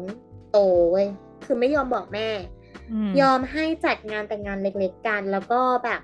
[0.52, 0.58] โต
[0.92, 1.08] เว้ย
[1.46, 2.28] คือไม่ยอมบอกแม่
[3.06, 6.00] มยอมให้จัดงานแต่งงานเล็กๆกัน แล้วก็แบบ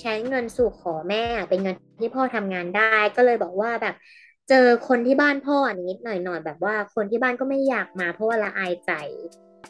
[0.00, 3.94] ใช้เงินสู่ขอแม่เป็นเงินที่พ่อทำงานได้ ก็เลยบอกว่าแบบ
[4.48, 8.92] เจอคนที่บ้านพ่ออันนิดหน่อยๆแบบว่าคนที่บ้านก็ไม่อยากมาเพราะว่าละอายใจ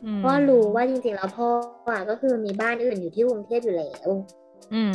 [0.05, 1.49] อืมเพราะรู้ว่าจริงๆแล้วพ่อ
[1.93, 4.09] อะก็คือมีบ้านอื่นอยู่ที่กรุงเทพอยู่แล้ว
[4.75, 4.95] อืม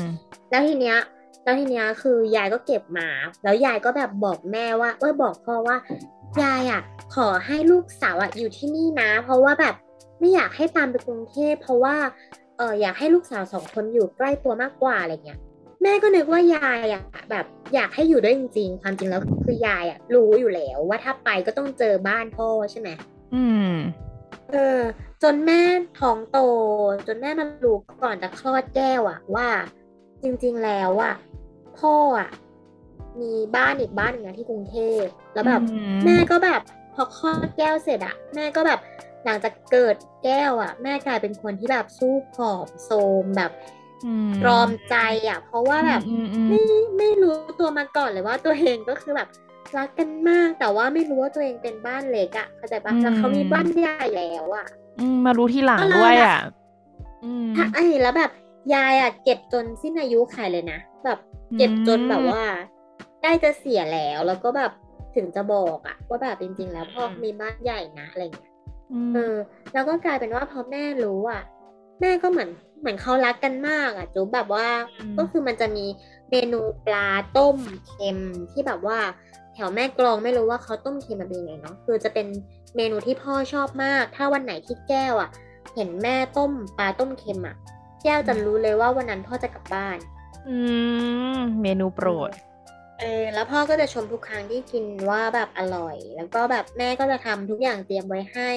[0.50, 0.98] แล้วทีเนี้ย
[1.44, 3.08] แล้วทีเนี้ยคือยายก็เก็บมา
[3.44, 5.78] แล้วยายก็แบบบอกแม่ว่าเออบอกพ่อว่า
[6.44, 6.82] ยายอะ
[7.16, 9.76] ขอให้ลูกสาวอะอยู่ที่นี่นะ เพราะว่าแบบ
[10.20, 11.96] ไม่อยากให้ตามไปกรุงเทพเพราะว่า
[12.58, 15.40] เอออยากให้ลูกสาวสองคนอยู่ใกล้ตัวมากกว่าอะไรเงี้ย
[15.84, 22.90] แม่ก็นึกว่ายายอะแบบอยากให้อยู่ด้วยจริงๆความจริงแล้วคือยายอะรู้อยู่แล้วว่าถ้าไปก็ต้องเจอบ้านพ่อใช่ไหม
[23.36, 23.74] อืม
[24.52, 24.80] เออ
[25.24, 25.62] จนแม่
[26.00, 26.40] ท้องโต
[27.08, 29.48] จนแม่มารู้ก่อนจะคลอดแก้วอะว่า
[30.24, 31.14] จริงๆแล้วอะ
[31.80, 32.30] พ่ออะ
[33.22, 35.04] มีบ้านอีกบ้านหนึ่งนะที่กรุงเทพ
[35.34, 36.62] แล้วแบบอืมแม่ก็แบบ
[36.96, 38.80] พอคลอดแก้วเสร็จอะแม่ก็แบบ
[39.26, 43.52] หลังจากเกิดแก้วอะแม่กลายเป็นคนที่แบบสู้ผอมโทรมแบบ
[44.06, 44.96] อืมตรอมใจ
[45.28, 46.62] อะเพราะว่าแบบอืมอืมไม่
[46.98, 49.30] ไม่รู้ตัวมาก่อนเลยว่าตัวเองก็คือแบบ
[49.78, 54.68] รักกันมาก แต่ว่าไม่รู้ว่าตัวเองเป็นบ้านเล็กอะเข้าใจปะแล้วเขามีบ้านใหญ่แล้วอะ
[55.00, 56.38] อืมมารู้ทีหลังก็เลยด้วยแบบอะ
[57.24, 58.32] อืมถ้าไอ้แล้วแบบ
[58.74, 61.20] ยายอะเก็บจนสิ้นอายุไขเลยนะแบบ
[61.58, 62.44] เก็บจนแบบว่า
[63.22, 64.72] ใกล้จะเสียแล้วแล้วก็แบบ
[65.16, 68.57] ถึงจะบอกอะว่าแบบจริง ๆ แล้วพ่อมีบ้านใหญ่นะอะไรเงี้ยอืม
[69.14, 69.36] เออ
[69.74, 71.42] แล้วก็กลายเป็นว่าพอแม่รู้อะ
[72.02, 74.68] แม่ก็เหมือนเหมือนเขารักกันมากอะจุ๊บแบบว่า
[75.00, 75.86] อืมก็คือมันจะมี
[76.30, 78.20] เมนูปลาต้มเค็ม
[78.52, 79.00] ที่แบบว่า
[79.54, 82.28] แถวแม่กลองไม่รู้ว่าเขาต้มเค็มมันเป็นยังไงเนาะคือจะเป็น
[82.76, 85.30] เมนูที่พ่อชอบมาก ถ้าวันไหนที่แก้วอะ
[85.76, 87.56] เห็นแม่ต้มปลาต้มเค็มอะ
[88.04, 89.98] แก้วจะรู้เลยว่าวันนั้นพ่อจะกลับบ้าน
[90.48, 90.58] อื
[91.38, 92.32] มเมนูโปรด
[93.00, 98.52] เออแล้วพ่อก็จะชมทุกครั้งที่กินว่าแบบอร่อย แล้วก็แบบแม่ก็จะทำทุกอย่างเตรียมไว้ให้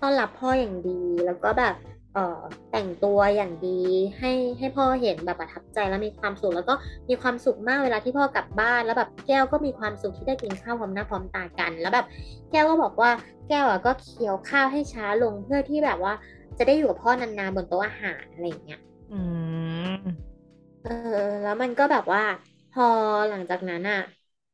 [0.00, 1.74] ต้อนรับพ่ออย่างดี แล้วก็แบบ
[2.14, 2.40] เอ่อ
[2.72, 3.80] แต่งตัวอย่างดี
[4.18, 6.74] ให้ให้พ่อเห็นแบบประทับใจแล้วมีความสุขแล้วก็
[7.08, 12.06] มีความสุขมากเวลาที่พ่อกลับบ้าน แล้วแบบแก้วก็มีความสุขที่ได้กินข้าวพร้อมหน้าพร้อมตากัน แล้วแบบ
[12.50, 13.10] แก้วก็บอกว่า
[13.48, 16.12] แก้วอะก็เคี้ยวข้าวให้ช้าลงเพื่อที่แบบว่า
[16.58, 18.80] จะได้อยู่กับพ่อนานๆบนโต๊ะอาหารอะไรอย่างเงี้ย
[19.12, 19.20] อื
[19.94, 20.32] ม
[20.84, 22.22] เออแล้วมันก็แบบว่า
[22.74, 22.86] พอ
[23.30, 24.02] หลังจากนั้นอะ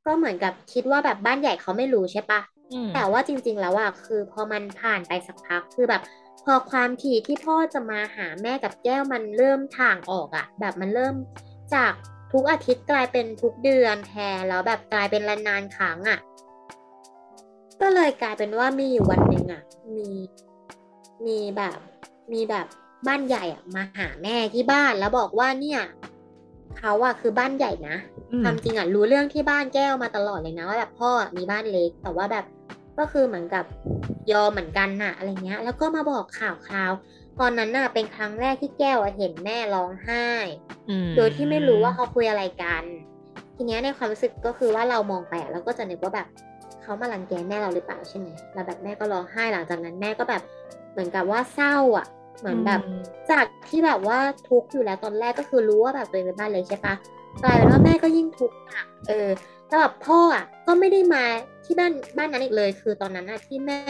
[0.06, 2.40] ก็เหมือนกับคิดว่าแบบบ้านใหญ่เขาไม่รู้ใช่ปะ
[2.72, 6.02] อืมแต่ว่าจริง ๆ แล้วอะคือพอมันผ่านไปสักพักคือแบบ
[6.44, 11.14] พอความถี่ที่พ่อจะมาหาแม่กับแก้วมันเริ่มถ่างออกอะ แบบมันเริ่ม
[11.74, 11.92] จาก
[12.32, 16.18] ทุกอาทิตย์กลายเป็นทุกเดือนแทนแล้วแบบกลายเป็นนานๆครั้งอะ
[17.80, 19.62] ก็เลยกลายเป็นว่ามีอยู่วันหนึ่งอะ
[19.96, 20.08] มี
[21.26, 21.78] มีแบบ
[22.32, 22.66] มีแบบ
[23.06, 25.80] บ้านใหญ่อะมาหาแม่ที่บ้านแล้วบอกว่าเนี่ย
[26.78, 27.96] เขาอะคือบ้านใหญ่นะ
[28.32, 32.44] อืมความจริงอะรู้เรื่องที่บ้านแก้วมาตลอดเลยนะว่าแบบพ่ออะมีบ้านเล็ก แต่ว่าแบบ
[32.98, 33.64] ก็คือเหมือนกับ
[34.32, 36.92] ยอมเหมือนกันน่ะอะไรเงี้ย แล้วก็มาบอกข่าวคราว
[37.40, 40.26] ตอนนั้นน่ะเป็นครั้งแรกที่แก้วอะเห็นแม่ร้องไห้
[40.90, 42.84] อืมโดยที่ไม่รู้ว่าเขาคุยอะไรกัน
[43.56, 46.26] ทีเนี้ยในความรู้สึกก็คือว่าเรามองไปอะเราก็จะนึกว่าแบบ
[46.82, 50.42] เขามารังแกแม่เราหรือเปล่าใช่ไหมแล้วแบบแม่ก็ร้องไห้หลังจากนั้นแม่ก็แบบ
[50.92, 52.06] เหมือนกับว่าเศร้าอะ
[52.38, 56.94] เหมือนแบบอืมจากที่แบบว่าทุกข์อยู่แล้วตอนแรกก็คือรู้ว่าแบบตัวเองเป็นบ้านเล็กใช่ปะ
[57.42, 59.28] กลายเป็นว่าแม่ก็ยิ่งทุกข์หนักเออ
[59.68, 61.24] แล้วแบบพ่ออะก็ไม่ได้มา
[61.64, 63.80] ที่บ้านบ้านนั้นอีกเลย คือตอนนั้นอะที่แม่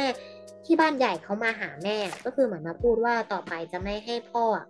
[0.67, 4.67] ที่บ้านใหญ่เขามาหาแม่ ก็คือเหมือนมาพูดว่าต่อไปจะไม่ให้พ่ออะ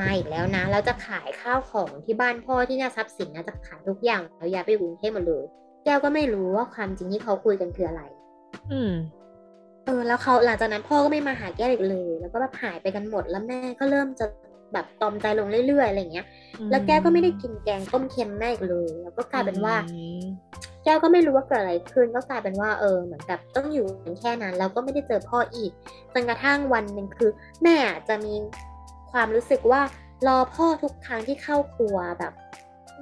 [0.00, 5.44] มาอีกแล้วนะแล้วจะขายข้าวของที่บ้านพ่อที่เนี่ยทรัพย์สินนะจะขายทุกอย่างแล้วย้ายไปอยู่กรุงเทพหมดเลย
[5.84, 8.02] แก้วก็ไม่รู้ว่าความจริงที่เขาคุยกันคืออะไร
[8.72, 8.92] อืม
[9.88, 14.26] เออแล้วเขาหลังจากนั้นพ่อก็ไม่มาหาแก้วอีกเลย แล้วก็แบบหายไปกันหมดแล้วแม่ก็เริ่มจะ
[14.72, 16.26] แบบตอมใจลงเรื่อยๆอะไรอย่างเงี้ย
[16.70, 20.24] แล้วแก้วก็ไม่ได้กินแกงต้มเค็มแม่อีกเลย แล้วก็กลายเป็นว่าอืม
[20.84, 25.72] แก้วก็ไม่รู้ว่าเกิดอะไรขึ้น ก็กลายเป็นว่าเออเหมือนกับต้องอยู่กันแค่นั้น แล้วก็ไม่ได้เจอพ่ออีก
[26.12, 27.30] จนกระทั่งวันหนึ่งคือ
[27.62, 27.76] แม่
[28.08, 28.34] จะมี
[29.12, 29.82] ความรู้สึกว่า
[30.26, 32.32] รอพ่อทุกครั้งที่เข้าครัวแบบ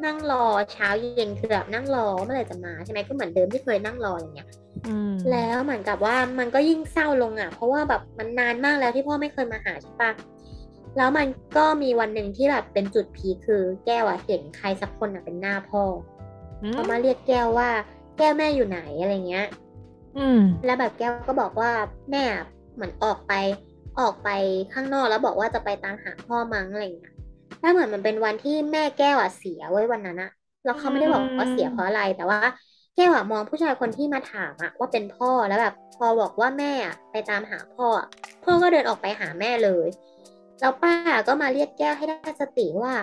[0.05, 4.65] นั่งรอเช้าเย็นคือแบบนั่งรอเมื่อไหร่จะมาใช่ไหมก็เหมือนเดิมที่เคยนั่งรออะไรเงี้ยอืม
[5.31, 10.11] แล้วเหมือนกับว่ามันก็ยิ่งเศร้าลงอะ เพราะว่าแบบมันนานมากแล้วที่พ่อไม่เคยมาหาใช่ปะ
[10.96, 15.83] แล้วมันก็มีวันหนึ่งที่แบบเป็นจุดพีคคือแก้วอะเห็นใครสักคนอะเป็นหน้าพ่อ
[16.62, 17.70] อืมเขามาเรียกแก้วว่า
[18.18, 19.46] แก้วแม่อยู่ไหนอะไรเงี้ย
[20.16, 21.70] อืม แล้วแบบแก้วก็บอกว่า
[22.11, 22.44] แม่อะ
[22.75, 23.33] เหมือนออกไป
[24.01, 24.29] ออกไป
[24.72, 27.12] ข้างนอกแล้วบอกว่าจะไปตามหาพ่อมั้งอะไรเงี้ย
[27.61, 30.31] แล้วเหมือนมันเป็นวันที่แม่แก้วอะเสียไว้ยวันนั้นอะ
[30.64, 32.38] แล้วเขาไม่ได้บอกว่าเสียเพราะอะไรแต่ว่า
[32.96, 37.87] แก้วอะมองผู้ชายคนที่มาถามอะว่าเป็นพ่อแล้วแบบพอบอกว่าแม่อะไปตามหาพ่อ
[38.44, 39.88] พ่อก็เดินออกไปหาแม่เลย
[40.61, 40.94] แล้วป้า
[41.28, 42.94] ก็มาเรียกแก้วให้ได้สติว่า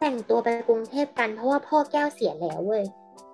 [0.00, 2.84] แต่งตัวไปกรุงเทพกันเพราะว่าพ่อแก้วเสียแล้วเว้ย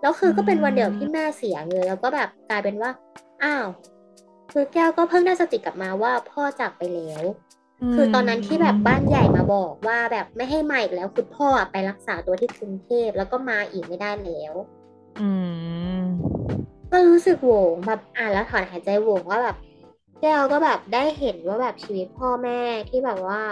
[0.01, 2.91] แล้วคือก็เป็นวันเดียวที่แม่เสียเลยแล้วก็แบบกลายเป็นว่า
[3.43, 3.67] อ้าว
[4.53, 7.23] คือแก้วก็เพิ่งได้สติกลับมาว่าพ่อจากไปแล้ว
[7.95, 14.55] คือตอนนั้นที่แบบบ้านใหญ่มาบอกว่าแบบไม่ให้มาอีกแล้วคือพ่อไปรักษาตัวที่กรุงเทพแล้วก็มาอีกไม่ได้แล้ว
[15.19, 15.29] อื
[16.01, 16.05] ม
[16.93, 19.57] ก็รู้สึกโหวงแบบอ่านแล้วถอนหายใจโหวงว่าแบบ
[20.21, 23.43] แก้วก็แบบได้เห็นว่าแบบชีวิตพ่อแม่ที่แบบว่า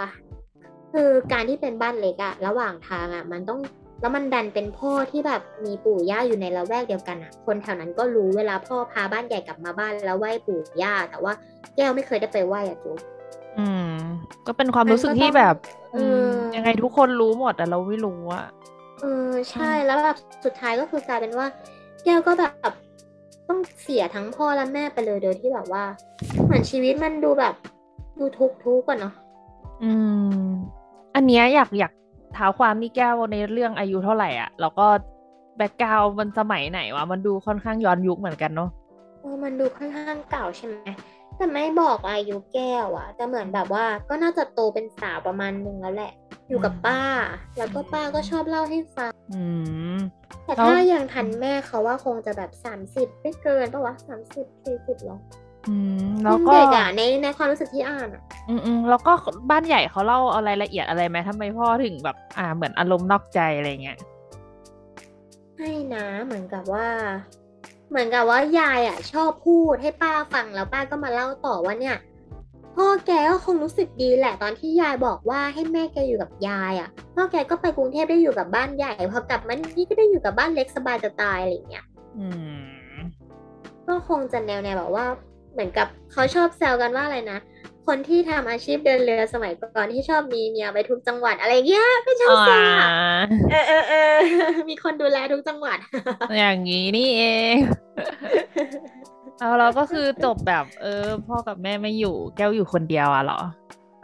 [0.93, 3.61] คือการที่เป็นบ้านเล็กอะระหว่างทางอะมันต้อง
[4.01, 11.33] แล้วมันดันเป็นพ่อที่แบบมีปู่ย่าอยู่ในละแวกเดียวกันอะคนแถวนั้นก็รู้เวลาพ่อพาบ้านใหญ่กลับมาบ้านแล้วไหว้ปู่ย่า แต่ว่า
[11.77, 12.99] แก้วไม่เคยได้ไปไหว้อะจุ๊บ
[13.59, 13.91] อืม
[14.47, 15.57] ก็เป็นความรู้สึกมันก็ที่ต้องแบบ
[15.93, 16.21] เออืม
[16.55, 18.45] อยังไงทุกคนรู้หมดแต่เราไม่รู้อะ
[18.76, 21.47] เออใช่แล้วแบบสุดท้ายก็คือกลายเป็นว่า
[22.05, 22.73] แก้วก็แบบ
[23.49, 25.85] ต้องเสียทั้งพ่อและแม่ไปเลยโดยที่แบบว่า
[26.45, 27.55] เหมือนชีวิตมันดูแบบ
[28.19, 29.15] ดูทุกข์ทุกข์อะเนาะ
[29.83, 29.93] อื
[30.39, 30.47] ม
[31.15, 31.93] อันเนี้ยอยากอยาก
[32.35, 34.87] เท้าความนี่แก้วในเรื่องอายุเท่าไหร่อะ แล้วก็
[35.57, 38.71] แบ็กกราวมันสมัยไหนวะมันดูค่อนข้างย้อนยุคเหมือนกันเนาะ
[39.21, 40.75] เออมันดูค่อนข้างเก่าใช่ไหม
[41.37, 46.13] แต่ไม่บอกอายุแก้วอะแต่เหมือนแบบว่าก็น่าจะโตเป็นสาวประมาณนึงแล้วแหละ
[46.49, 47.01] อยู่กับป้า
[47.59, 49.43] แล้วก็ป้าก็ชอบเล่าให้ฟังอื
[49.97, 49.99] ม
[50.45, 55.19] แต่แล้วถ้ายังทันแม่เขาว่าคงจะแบบสามสิบไม่เกินปะวะสามสิบสี่สิบหรอ
[55.69, 55.77] อื
[56.11, 59.13] มแล้วยังก็เด็กอะในในความรู้สึกที่อ่านอะอืมอืมแล้วก็
[59.51, 63.99] บ้านใหญ่เขาเล่าเอารายละเอียดอะไรไหมทำไมพ่อถึงแบบ อ่าเหมือนอารมณ์นอกใจอะไรเงี้ย
[65.59, 66.87] ให้นะเหมือนกับว่า
[67.89, 71.97] เหมือนกับว่ายายอะชอบพูดให้ป้าฟังแล้วป้าก็มาเล่าต่อว่าเนี่ย
[72.77, 81.85] พ่อแกก็คงรู้สึกดีแหละตอนที่ยายบอกว่าให้แม่แกอยู่กับยายอะพ่อแกก็ไปกรุงเทพได้อยู่กับบ้านใหญ่พอกลับมานี่ก็ได้อยู่กับบ้านเล็กสบายจะตายอะไรอย่างเงี้ย
[82.19, 82.27] อื
[82.95, 82.97] ม
[83.87, 85.07] ก็คงจะแนวแนวแบบว่า
[85.53, 87.39] เหมือนกับเขาชอบแซวกันว่าอะไรนะ
[87.87, 92.91] คนที่ทำอาชีพเดินเรือสมัยก่อนที่ชอบมีเมียไปทุกจังหวัดอะไรเงี้ยก็ชอบแซวอะ
[93.51, 94.17] เออเออเออ
[94.71, 95.79] มีคนดูแลทุกจังหวัด
[96.37, 97.23] อย่างนี้นี่เอ
[97.53, 97.55] ง
[99.39, 103.41] เอาเราก็คือจบแบบ เออ พ่อกับแม่ไม่อยู่ แก้วอยู่คนเดียวอะเหรอ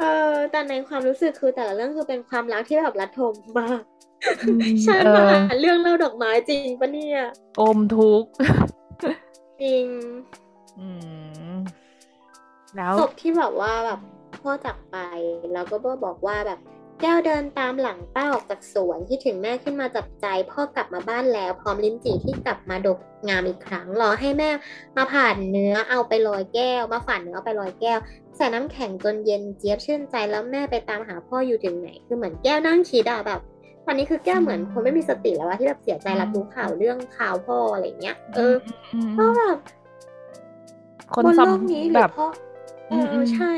[0.00, 3.82] เออแต่ในความรู้สึกคือแต่ละเรื่องคือเป็นความรักที่แบบระทมมาก
[4.48, 7.20] อืมใช่เอมาอหาเรื่องเล่าดอกไม้จริงปะเนี่ย
[7.60, 8.30] อมทุกข์
[9.62, 9.86] จริง
[10.80, 10.88] อื
[11.20, 11.21] ม
[12.76, 14.00] แล้วศพที่แบบว่าแบบ
[14.40, 14.96] พ่อจากไป
[15.52, 16.60] แล้วก็บอกว่าแบบ
[17.02, 24.50] แก้วเดินตามหลังป้าออกจากสวนที่ถึงแม่ขึ้นมาจับใจ พ่อกลับมาบ้านแล้ว พร้อมลิ้นจี่ที่กลับมาดกงามอีกครั้งรอให้แม่
[24.96, 27.98] มาผ่านเนื้อเอาไปลอยแก้ว มาผ่านเนื้อเอาไปลอยแก้ว
[28.36, 33.40] ใส่น้ำแข็งจนเย็นเจี๊ยบชื่นใจแล้วแม่ไปตามหาพ่ออยู่ถึงไหน คือเหมือนแก้วนั่งคิดอะแบบ
[33.86, 38.54] ตอนนี้คือแก้วเหมือนคนไม่มีสติแล้วว่าที่แบบเสียใจรับรู้ข่าวเรื่องข่าวพ่ออะไรเงี้ย เออ
[39.10, 39.58] มก็แบบ
[41.14, 42.26] คนบนซ้ำโลกนี้หรืแบอบพ่อ
[42.92, 43.52] เออืมออืมใช่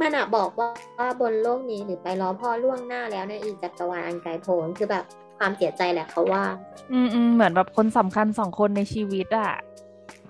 [0.00, 5.04] มันอะบอกว่าว่าบนโลกนี้หรือไปรอพ่อล่วงหน้าแล้วในอีกจักรวาลอันไกลโพ้นคือแบบ
[5.38, 6.44] ความเสียใจแหละเขาว่า
[6.92, 9.50] อืมอืมเหมือนแบบคนสำคัญสองคนในชีวิตอะ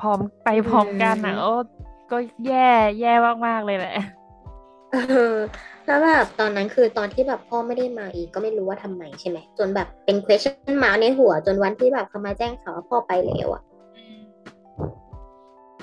[0.00, 1.54] พร้อมไปพร้อมกันอะอืมโอ้
[2.10, 2.68] ก็แย่
[3.00, 3.12] แย่
[3.46, 3.96] มากๆเลยแหละ
[4.92, 4.96] เอ
[5.32, 5.34] อ
[5.86, 13.62] แล้วแบบตอนนั้นคือตอนที่แบบพ่อไม่ได้มาอีกก็ไม่รู้ว่าทำไมใช่ไหมจนแบบเป็น question mark ในหัวจนวันที่แบบเขามาแจ้งข่าวว่าพ่อไปแล้วอะ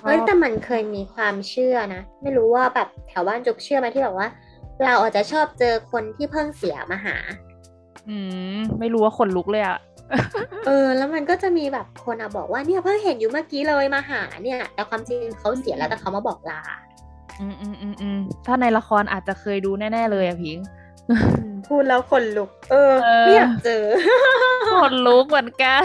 [0.05, 4.27] เฮ้ยแต่มันเคยมีความเชื่อนะ ไม่รู้ว่าแบบแถวบ้านจุกเชื่อไหมที่แบบว่า
[4.83, 7.15] เราอาจจะชอบเจอคนที่เพิ่งเสียมาหา
[8.09, 8.17] อื
[8.55, 9.77] ม ไม่รู้ว่าขนลุกเลยอะ
[10.65, 16.61] เออ แล้วมันก็จะมีแบบคนอะบอกว่าเนี่ยเพิ่งเห็นอยู่เมื่อกี้เลยมาหาเนี่ย แต่ความจริงเขาเสียแล้วแต่เขามาบอกลา
[17.39, 20.59] อืมอืมอืมอืมถ้าในละครอาจจะเคยดูแน่ ๆ เลยอะพิง
[21.67, 23.83] พูดแล้วคนลุกเออเออไม่อยากเจอ
[24.73, 25.83] ขนลุกเหมือนกัน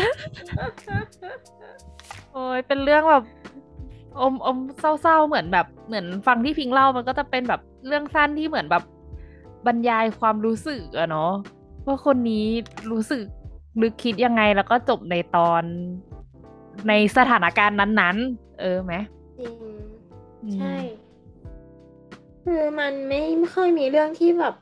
[2.33, 3.25] โอ้ยเป็นเรื่องแบบ
[4.19, 8.85] อมอมเศร้าๆเหมือนแบบเหมือนฟังที่พิงเล่ามันก็จะเป็นแบบเรื่องสั้นที่เหมือนแบบ
[9.67, 11.33] บรรยายความรู้สึกอะเนาะ
[11.87, 12.47] ว่าคนนี้
[12.91, 13.25] รู้สึก
[13.77, 15.63] หรือคิดยังไงแล้วก็จบในตอน
[16.89, 18.95] ในสถานการณ์นั้น ๆ เออไหม
[19.39, 19.53] จริง
[20.45, 20.75] อืมใช่
[22.45, 24.55] คือมันไม่ไม่ค่อยมีเรื่องที่แบบ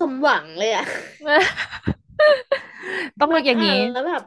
[0.00, 0.86] สมหวังเลยอะ
[3.20, 4.22] ต้องเป็นอย่างนี้นี้แล้วแบบ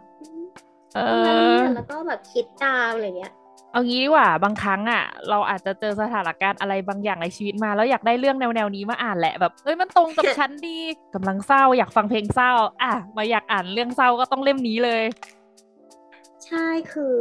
[0.95, 3.33] เอแล้วอเนี่ยแล้วก็แบบคิดตามอะไรเงี้ย
[3.71, 10.77] เอางี้ดีกว่าบางครั้งอะ เราอาจจะเจอสถานการณ์อะไรบางอย่างในชีวิตมาแล้วอยากได้เรื่องแนวแนวนี้มาอ่านแหละแบบเอ้ยมันตรงกับฉันดี
[11.15, 12.51] กำลังเศร้าอยากฟังเพลงเศร้า
[12.83, 15.03] อะมาอยากอ่านเรื่องเศร้าก็ต้องเล่มนี้เลย
[16.45, 17.13] ใช่คือ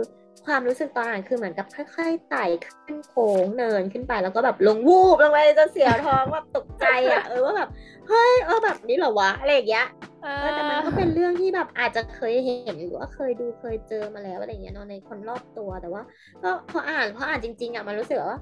[0.48, 7.68] ความรู้สึกตอนอ่านคือเหมือนกับค่อยๆไต่ขึ้นโค้งเนินขึ้นไปแล้วก็แบบลงวูบลงไปจะเสียวท้องแบบตกใจอะเออว่าแบบ
[8.08, 9.87] เฮ้ยเออแบบนี้เหรอวะอะไรอย่างเงี้ย
[10.22, 16.02] เอเออแต่มันก็เป็นเรื่องที่แบบอาจจะเคยเห็นหรือว่าเคยดูเคยเจอมาแล้วอะไรอย่างเงี้ยเนาะในคนรอบตัวแต่ว่า
[16.42, 18.40] ก็พออ่านพออ่านจริงๆอะมันรู้สึกว่า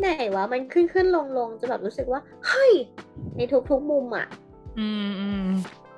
[0.00, 2.72] ไหนวะมันขึ้นขึ้นลงลงจนแบบรู้สึกว่าเฮ้ย
[3.36, 4.26] ในทุกๆมุมอะ
[4.78, 5.44] อืมอืม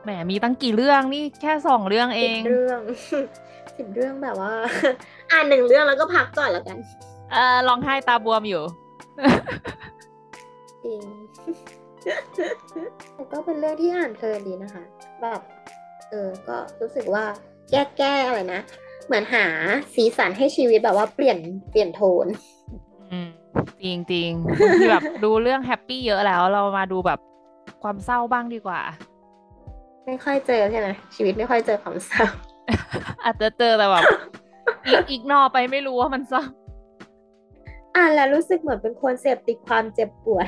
[0.02, 2.80] แหมมีตั้งกี่เรื่องนี่แค่สองเรื่องเอสิบงเรื่อง
[3.76, 4.52] สิบเรื่องแบบว่า
[5.32, 6.78] อ่านหนึ่งเรื่องแล้วก็พักก่อนแล้วกัน
[7.32, 8.62] เออร้องไห้ตาบวมอยู่
[10.84, 11.00] จริง
[13.14, 14.82] แต่ก็เป็นเรื่องที่อ่านเพลินดีนะคะ
[15.22, 15.40] แบบ
[16.10, 17.24] เออ ก็รู้สึกว่า
[17.70, 18.60] แก้แก้อะไรนะ
[19.06, 19.46] เหมือนหา
[19.94, 21.38] สีสันให้ชีวิตแบบว่าเปลี่ยน
[21.70, 22.26] เปลี่ยนโทน
[23.12, 23.28] อืม
[23.82, 27.18] จริงจริงบางทีแบบดูเรื่องแฮปปี้เยอะแล้วเรามาดูแบบ
[27.82, 28.80] ความเศร้าบ้างดีกว่า
[30.06, 32.26] ไม่ค่อยเจอใช่ไหมชีวิตไม่ค่อยเจอความเศร้า
[33.24, 34.04] อาจจะเจอแต่แบบ
[34.86, 36.42] อีกอีกนอไปไม่รู้ว่ามันเศร้า
[37.96, 40.46] อ่านแล้วรู้สึกเหมือนเป็นคนเสพติดความเจ็บปวด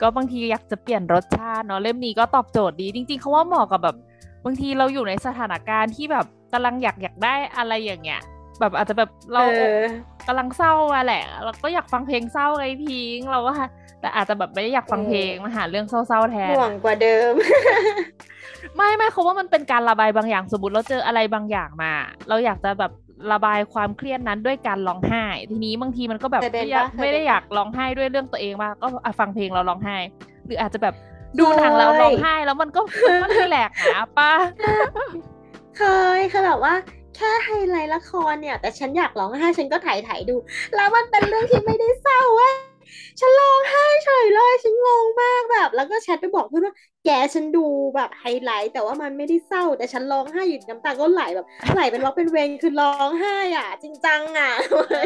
[0.00, 3.96] ก็บางทีอยากจะเปลี่ยนรสชาติเนาะเล่มนี้ก็ตอบโจทย์ดี จริงๆเขาว่าเหมาะกับแบบ
[4.44, 8.20] บางทีเราอยู่ในสถานการณ์ที่แบบกำลังอยากอยากได้อะไรอย่างเงี้ย
[8.60, 9.82] แบบอาจจะแบบเราเออ
[10.26, 13.50] กำลังเศร้ามาแหละเราก็อยากฟังเพลงเศร้าไงพิงเราก็
[14.00, 17.32] แต่อาจจะแบบไม่ได้อยากฟังเพลงมาหาเรื่องเศร้าๆแทนห่วงกว่าเดิม
[18.76, 21.92] ไม่ไม่เขาว่ามันเป็นการระบายบางอย่างสมมติเราเจออะไรบางอย่างมา
[22.28, 22.92] เราอยากจะแบบ
[23.32, 29.96] ระบายความเครียดนั้นด้วยการร้องไห้ ทีนี้บางทีมันก็แบบเคยเป็นไม่อยากปะเคยเป็นไม่ได้ปะอยากร้องไห้ด้วยเรื่องตัวเองมากก็อะฟังเพลงเราร้องไห้
[30.46, 30.94] หรืออาจจะแบบ
[31.38, 32.80] ดูหนังแล้วร้องไห้แล้วมันก็
[33.12, 34.30] มันก็รีแลกซ์นะป้า
[35.78, 35.82] เค
[36.18, 36.74] ยคือแบบว่า
[37.16, 40.36] แค่ไฮไลท์ละครเนี่ย แต่ฉันอยากร้องไห้ฉันก็ถ่ายถ่ายๆดู
[40.76, 42.54] แล้วมันเป็นเรื่องที่ไม่ได้เศร้าเว้ย
[43.20, 45.42] ฉันร้องไห้เฉยเลยฉันงงมาก
[45.76, 54.52] แบบแล้วก็แชทไปบอกเพื่อนว่าแกฉันดูแบบไฮไลท์แต่ว่ามันไม่ได้เศร้า แต่ฉันร้องไห้อยู่น้ำตาก็ไหลแบบไหลเป็นวักเป็นเวรคือร้องไห้อะ จริงจังอะ
[54.92, 54.96] เอ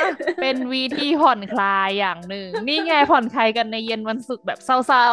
[0.00, 0.04] อ
[0.40, 5.06] เป็นวีที่ผ่อนคลายอย่างหนึ่ง นี่ไงผ่อนคลายกันในเย็นวันศุกร์แบบเศร้า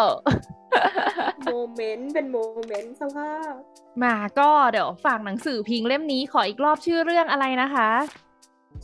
[1.43, 3.53] โมเมนต์เป็นโมเมนต์สภาพ
[4.03, 7.89] มาก็เดี๋ยวฝากหนังสือพิงเล่มนี้ขออีกรอบชื่อเรื่องอะไรนะคะ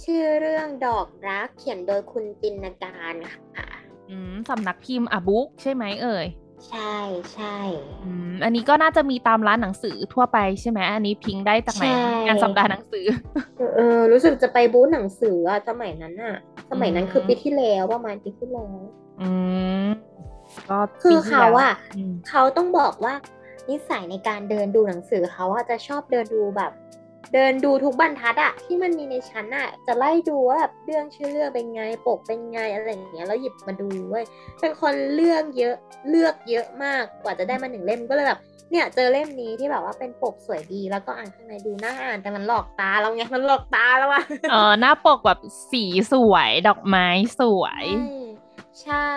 [0.03, 3.15] ชื่อเรื่องดอกรักเขียนโดยคุณตินการ
[3.55, 6.25] ค่ะ อืมสำนักพิมพ์อะบุ๊กใช่ไหมเอ่ย
[6.69, 6.95] ใช่
[7.33, 7.55] ใช่
[8.03, 13.05] อืมอันนี้ก็น่าจะมีตามร้านหนังสือทั่วไปใช่ไหมอันนี้พิงได้จากไหนใช่งานสัปดาห์หนังสือ
[13.57, 16.35] เออเออรู้สึกจะไปบูธหนังสืออะสมัยนั้นอะ
[16.71, 18.77] สมัยนั้นอืมคือปีที่แล้วประมาณปีที่แล้ว
[19.21, 19.29] อื
[19.85, 19.87] ม
[20.69, 23.13] ก็คือปีที่เขาแล้วอะอืมเขาต้องบอกว่า
[23.69, 26.71] นิสัยในการเดินดูหนังสือเขาอะจะชอบเดินดูแบบ
[27.33, 34.25] เดินดูทุกบรรทัดอะที่มันมีในชั้นอะจะไล่ดูว่าแบบเรื่องชื่อเรื่องเป็นไงปกเป็นไงอะไรอย่างเงี้ยแล้วหยิบมาดูเว้ย
[34.59, 35.75] เป็นคนเลือกเยอะ
[36.09, 38.39] เลือกเยอะมากกว่าจะได้มาหนึ่งเล่มก็เลยแบบ
[38.71, 45.39] เนี่ยเจอเล่มนี้ที่แบบว่าเป็นปกสวยดีแล้วก็อ่านข้างในดูน่าอ่านแต่มันหลอกตาเราไงมันหลอกตาแล้วอะเออหน้าปกแบบ
[45.71, 47.07] สีสวยดอกไม้
[47.39, 47.85] สวย
[48.83, 49.11] ใช่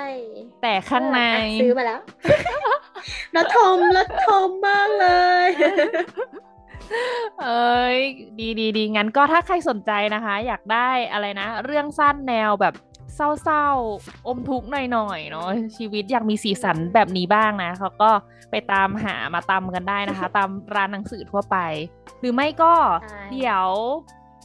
[0.62, 2.00] แต่ข้างในอะซื้อมาแล้ว
[3.32, 5.08] แล้วทมแล้วทมมากเล
[5.46, 5.48] ย
[7.42, 7.98] เอ้ย
[8.38, 12.74] ดีดีดีงั้นก็ถ้าใครสนใจนะคะ อยากได้อะไรนะ เรื่องสั้นแนวแบบ
[13.16, 18.10] เศร้าๆ อมทุกข์หน่อยๆเนาะชีวิตอยากมีสีสันแบบนี้บ้างนะเขาก็
[18.50, 21.56] ไปตามหามาตามกันได้นะคะ ตามร้านหนังสือทั่วไป
[22.20, 23.68] หรือไม่ก็ใช่เดี๋ยว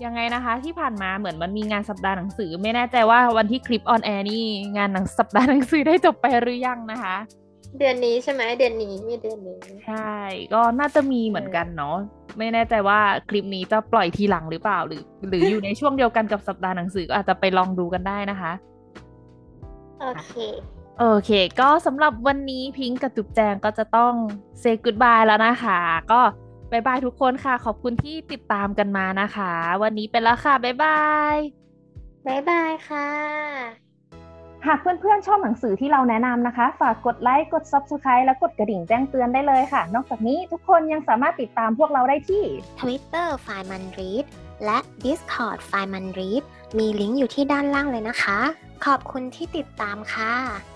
[0.05, 4.45] ยังไงนะคะ ที่ผ่านมาเหมือนมันมีงานสัปดาห์หนังสือ ไม่แน่ใจว่าวันที่คลิป on air นี่
[4.77, 7.17] งานหนังสัปดาห์หนังสือได้จบไปหรือยังนะคะ
[7.79, 10.13] เดือนนี้ใช่ไหมเดือนนี้มีเดือนนี้ใช่
[10.53, 11.97] ก็น่าจะมีเหมือนกันเนาะ
[12.38, 18.52] ไม่แน่ใจว่าคลิปนี้จะปล่อยทีหลังหรือเปล่า หรือ หรืออยู่ในช่วงเดียวกันกับสัปดาห์หนังสือก็อาจจะไปลองดูกันได้นะคะ
[20.02, 20.34] โอเค
[21.00, 24.13] โอเค ก็สำหรับวันนี้พิงค์กับจุ๊บแจงก็จะต้อง
[24.62, 25.80] say goodbye แล้วนะคะ
[26.12, 26.21] ก็
[26.71, 29.52] bye bye ทุกคนค่ะ ขอบคุณที่ติดตามกันมานะคะ
[29.84, 31.38] วันนี้ไปแล้วค่ะ bye bye
[32.28, 33.85] บ๊ายบายค่ะ
[34.65, 42.43] หากเพื่อนๆ ชอบหนังสือที่เราแนะนำนะคะ ฝากกดไลค์ กด Subscribe และกดกระดิ่งแจ้งเตือนได้เลยค่ะ นอกจากนี้ทุกคนยังสามารถติดตามพวกเราได้ที่
[42.80, 44.25] Twitter F R I M O N Read
[44.65, 46.43] และ Discord f i n e m a n Read
[46.78, 48.39] มีลิงก์อยู่ที่ด้านล่างเลยนะคะ
[48.86, 50.75] ขอบคุณที่ติดตามค่ะ